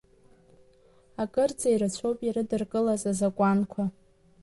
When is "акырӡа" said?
1.21-1.67